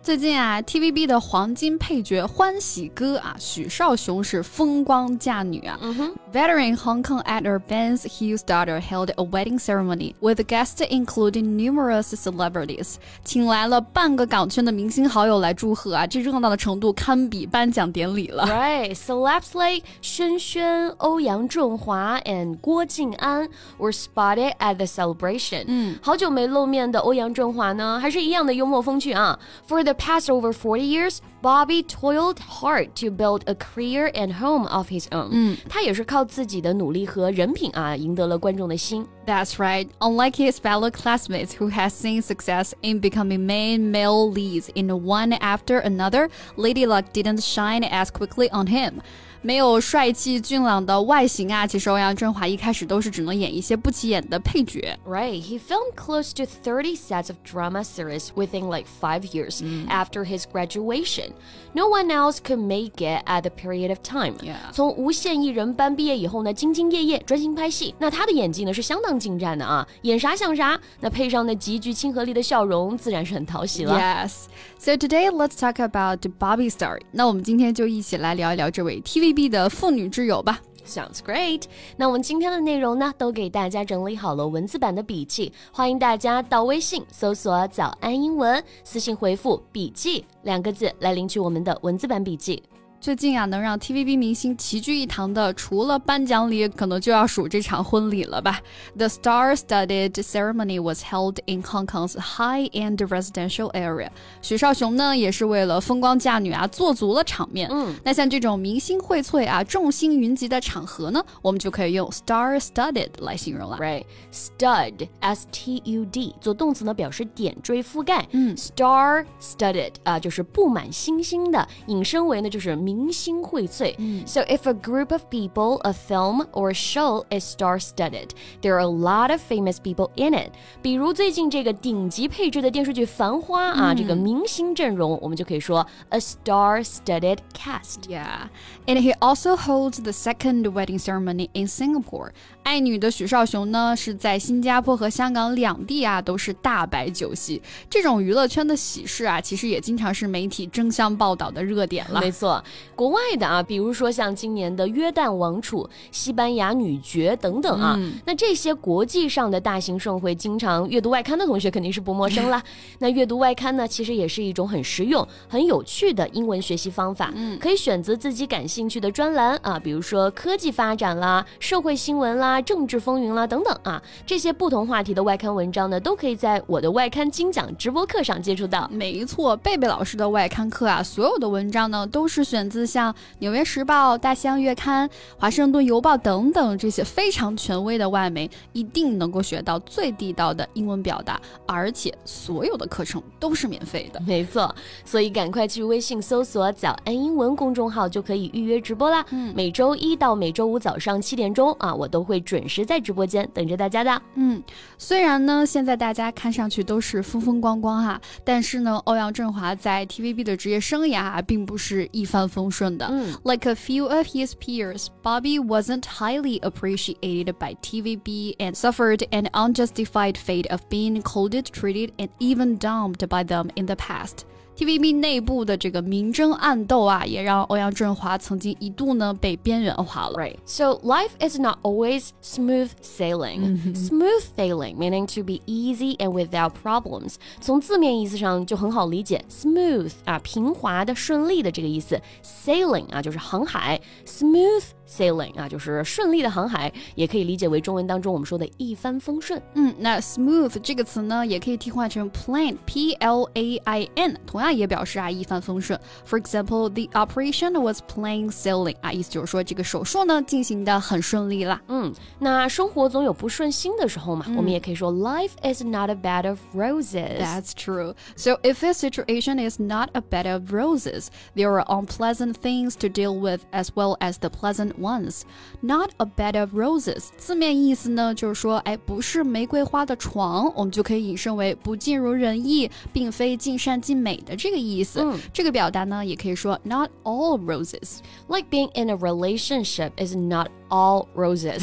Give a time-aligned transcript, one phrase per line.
[0.00, 5.78] 最近啊，TVB 的黄金配角欢喜哥啊，许绍雄是风光嫁女啊。
[5.82, 6.12] Mm-hmm.
[6.32, 12.14] Veteran Hong Kong actor Benz Hui's daughter held a wedding ceremony with guests including numerous
[12.14, 18.46] celebrities，请来了半个港圈的明星好友来祝贺啊，这热闹的程度堪比颁奖典礼了。
[18.46, 23.46] Right，celebs like 宣萱、欧阳震华 oh and 郭晋安
[23.78, 25.64] were spotted at the celebration。
[25.66, 29.38] 嗯，好久没露面的欧阳震华呢，还是一样的幽默风趣啊。
[29.68, 34.89] For the past over 40 years, Bobby toiled hard to build a career and home of
[34.89, 35.29] his own.
[35.31, 39.05] 嗯，他也是靠自己的努力和人品啊，赢得了观众的心。
[39.25, 39.87] That's right.
[39.99, 45.33] Unlike his fellow classmates who has seen success in becoming main male leads in one
[45.39, 49.01] after another, Lady Luck didn't shine as quickly on him.
[49.45, 54.97] 没有帅气俊朗的外形啊，其实欧阳震华一开始都是只能演一些不起眼的配角。
[55.05, 60.23] Right, he filmed close to 30 sets of drama series within like five years after
[60.23, 61.33] his graduation.
[61.73, 64.35] No one else could make it at the period of time.
[64.41, 64.71] Yeah.
[64.71, 67.93] 从无线艺人班毕业以后呢，兢兢业业专心拍戏。
[67.99, 70.79] 那他的演技呢是相当精湛的啊，演啥像啥。
[71.01, 73.99] 那配上那极具亲和力的笑容，自然是很讨喜了。
[73.99, 74.45] Yes.
[74.77, 77.01] So today let's talk about Bobby Star.
[77.11, 80.58] 那我们今天就一起来聊一聊这位 TVB 的妇女之友吧。
[80.86, 81.64] Sounds great。
[81.98, 92.62] 那我们今天的内容呢，都给大家整理好了文字版的笔记，欢迎大家到微信搜索“早安英文”，私信回复“笔记”两个字来领取我们的文字版笔记。
[93.00, 98.60] 最近啊，能让 TVB 明星齐聚一堂的，除了颁奖礼，可能就要数这场婚礼了吧。
[98.96, 104.08] The star-studded ceremony was held in Hong Kong's high-end residential area。
[104.42, 107.68] 许绍雄呢，也是为了风光嫁女啊，做足了场面。
[107.70, 113.78] 嗯，那像这种明星荟萃啊，众星云集的场合呢，我们就可以用 star-studded 来形容了。
[113.78, 118.26] Right，stud，S-T-U-D，做动词呢，表示点缀、覆盖。
[118.32, 122.76] 嗯，star-studded 啊、就是布满星星的，引申为呢，就是。
[122.87, 123.93] 明星荟萃。
[123.97, 128.29] 嗯 So if a group of people, a film or a show is star-studded,
[128.61, 130.51] there are a lot of famous people in it.
[130.81, 138.07] 比如最近这个顶级配置的电视剧《繁花》啊，这个明星阵容，我们就可以说 a star-studded cast.
[138.07, 138.47] Yeah,
[138.85, 142.31] and he also holds the second wedding ceremony in Singapore.
[142.63, 147.61] 爱女的许绍雄呢，是在新加坡和香港两地啊都是大摆酒席。
[147.89, 152.21] 这种娱乐圈的喜事啊，其实也经常是媒体争相报道的热点了。
[152.21, 152.63] 没错，
[152.94, 162.62] 国外的啊，比如说像今年的约旦王储、西班牙女爵等等啊，嗯那这些国际上的大型盛会，经常阅读外刊的同学肯定是不陌生啦。
[162.98, 167.32] 那阅读外刊呢，其实也是一种很实用、很有趣的英文学习方法。
[167.34, 178.88] 嗯可以选择自己感兴趣的专栏啊，比如说科技发展啦、社会新闻啦、政治风云啦等等啊，这些不同话题的外刊文章呢，都可以在我的外刊精讲直播课上接触到。
[178.92, 185.08] 没错，贝贝老师的外刊课啊，所有的文章呢都是选自像《纽约时报》《大西洋月刊》
[185.38, 194.20] 《华盛顿邮报》等等这些非常权威的外媒，一定能够学到最地道的英文表达，而且所有的课程都是免费的。
[194.26, 194.74] 没错，
[195.04, 199.24] 所以赶快去微信搜索“早安英文”公众号就可以预约直播啦。
[199.30, 204.22] 嗯每周一到每周五早上七点钟啊，我都会准时在直播间等着大家的。
[204.34, 204.62] 嗯，
[204.96, 213.05] 虽然呢，现在大家看上去都是风风光光哈，但是呢，欧阳震华在 TVB 的职业生涯啊，并不是一帆风顺的。
[213.09, 219.49] 嗯 Like a few of his peers, Bobby wasn't highly appreciated by TVB and suffered an
[219.53, 224.45] unjustified fate of being cold treated and even dumped by them in the past.
[224.78, 230.38] TVB 内部的这个明争暗斗啊，也让欧阳震华曾经一度呢被边缘化了。
[230.38, 230.54] Right.
[230.66, 233.96] So life is not always smooth sailing.
[233.96, 237.34] Smooth sailing meaning to be easy and without problems.
[237.60, 242.20] 从字面意思上就很好理解，smooth 啊，平滑的、顺利的这个意思。
[242.44, 244.00] Sailing 啊，就是航海。
[244.24, 249.61] Smooth sailing 啊，就是顺利的航海，也可以理解为中文当中我们说的一帆风顺。
[249.75, 255.99] 嗯，那 smooth 这个词呢，也可以替换成 plain，p l a i n，同样 啊，也表示啊一帆风顺。
[256.25, 261.81] For example, the operation was plain sailing 啊，意思就是说这个手术呢进行的很顺利啦。
[261.89, 267.37] 嗯，那生活总有不顺心的时候嘛，我们也可以说 life is not a bed of roses.
[267.39, 268.15] That's true.
[268.35, 273.09] So if a situation is not a bed of roses, there are unpleasant things to
[273.09, 275.42] deal with as well as the pleasant ones.
[275.80, 285.20] Not a bed of roses 字面意思呢，就是说，哎，不是玫瑰花的床，我们就可以引申为不尽如人意，并非尽善尽美的这个意思。
[285.22, 288.18] 嗯、这个表达呢，也可以说 not all roses.
[288.48, 291.81] Like being in a relationship is not all roses。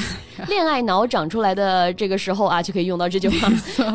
[0.48, 3.48] 恋爱脑长出来的这个时候啊，就可以用到这句话。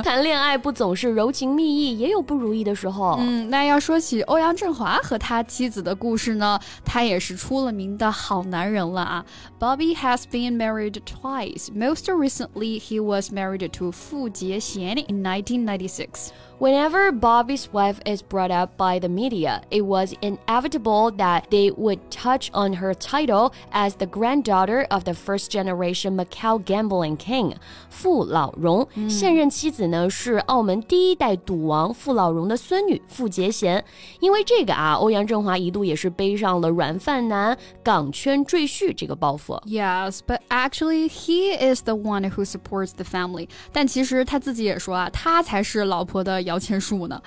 [0.04, 3.18] 谈恋爱不总是柔情蜜意，也有不如意的时候。
[3.20, 9.26] 嗯，那要说起欧阳震华和他妻子的故事呢，他也是出了名的好男人了啊。
[9.60, 11.70] Bobby has been married twice.
[11.74, 16.32] Most recently, he was married to Fu Jiexian in 1996.
[16.60, 22.00] Whenever Bobby's wife is brought up by the media, it was inevitable that they would
[22.10, 27.56] touch on her title as the granddaughter of the first generation Macau gambling king
[27.90, 28.88] 傅老荣。
[29.10, 33.84] 现任妻子呢是澳门第一代赌王傅老荣的孙女傅杰贤。
[34.22, 39.62] 因为这个啊，欧阳震华一度也是背上了软饭男、港圈赘婿这个包袱。
[39.66, 43.50] Yes, but actually he is the one who supports the family.
[43.74, 46.46] 但其实他自己也说啊，他才是老婆的。
[46.51, 47.21] 摇钱树呢。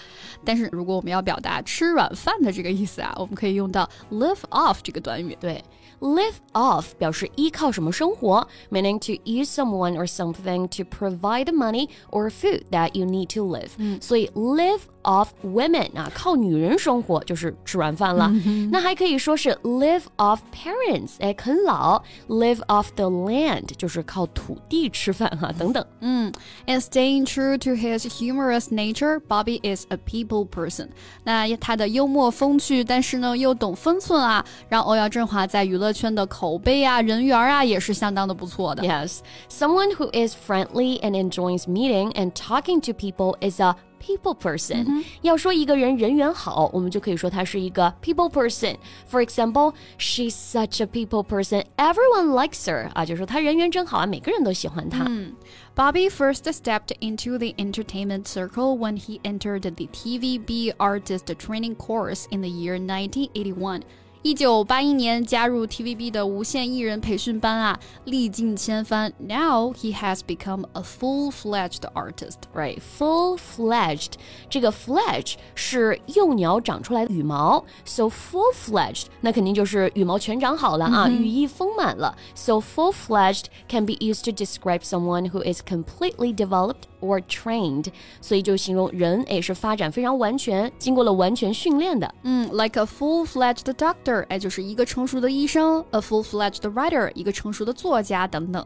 [0.46, 5.36] 但是如果我们要表达吃软饭的这个意思啊，我们可以用到 live off 这个短语。
[5.40, 5.64] 对
[6.02, 13.06] ，live off 表示依靠什么生活，meaning to use someone or something to provide the money or food that you
[13.06, 13.70] need to live。
[14.02, 18.31] 所以 live Of women 啊，靠女人生活就是吃软饭了。
[18.71, 25.83] 那还可以说是 live off parents，哎，啃老；live off the land 就是靠土地吃饭哈，等等。
[26.01, 26.31] 嗯，
[26.67, 30.89] and staying true to his humorous nature，Bobby is a people person。
[31.25, 38.83] 那他的幽默风趣，但是呢又懂分寸啊，让欧阳震华在娱乐圈的口碑啊、人缘啊也是相当的不错的。
[38.83, 44.85] Yes，someone who is friendly and enjoys meeting and talking to people is a people person.
[44.85, 45.03] Mm-hmm.
[45.23, 48.77] 要说一个人人缘好，我们就可以说他是一个 people person.
[49.11, 51.65] For example, she's such a people person.
[51.77, 52.91] Everyone likes her.
[52.95, 55.05] 啊，就说她人缘真好啊，每个人都喜欢她。
[55.09, 55.35] 嗯。
[55.75, 62.41] Bobby first stepped into the entertainment circle when he entered the TVB artist training course in
[62.41, 63.83] the year 1981.
[64.23, 69.13] 一九八一年加入 TVB 的无线艺人培训班啊，历尽千帆。
[69.17, 72.79] Now he has become a full-fledged artist, right?
[72.99, 74.15] Full-fledged，
[74.51, 82.17] 这个 fledge 是幼鸟长出来的羽毛，so full-fledged 那肯定就是羽毛全长好了啊，羽翼丰满了。
[82.35, 87.88] So full-fledged can be used to describe someone who is completely developed or trained，
[88.22, 92.14] 所以就形容人也是发展非常完全，经过了完全训练的。
[92.24, 98.66] 嗯，like a full-fledged doctor，哎，就是一个成熟的医生；a full-fledged writer，一个成熟的作家等等。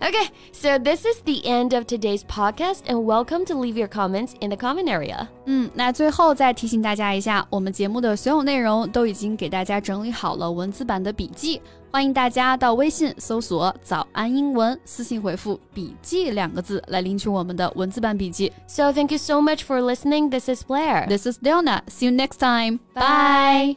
[0.00, 4.34] Okay, so this is the end of today's podcast, and welcome to leave your comments
[4.40, 5.28] in the comment area.
[5.46, 18.52] 嗯，那最后再提醒大家一下，我们节目的所有内容都已经给大家整理好了文字版的笔记，欢迎大家到微信搜索“早安英文”，私信回复“笔记”两个字来领取我们的文字版笔记。
[18.66, 20.28] So thank you so much for listening.
[20.28, 21.06] This is Blair.
[21.08, 21.82] This is Leona.
[21.88, 22.80] See you next time.
[22.94, 23.76] Bye.